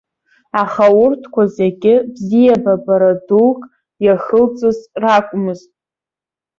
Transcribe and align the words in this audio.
Аха 0.61 0.85
урҭкәа 1.03 1.43
зегьы 1.57 1.95
бзиабара 2.13 3.13
дук 3.27 3.59
иахылҵыз 4.05 4.79
ракәмызт. 5.01 5.71